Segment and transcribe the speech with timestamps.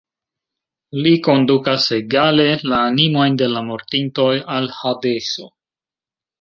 [1.03, 5.51] Li kondukas egale la animojn de la mortintoj al Hadeso.